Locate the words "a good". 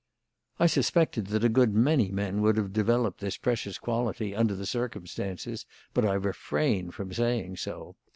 1.43-1.75